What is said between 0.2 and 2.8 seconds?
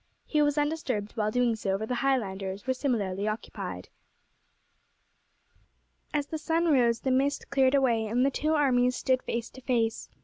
He was undisturbed while doing so, for the Highlanders were